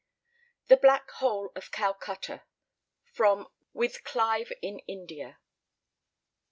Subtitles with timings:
[0.65, 2.41] *THE BLACK HOLE OF CALCUTTA.*
[3.13, 5.37] *FROM "WITH CLIVE IN INDIA."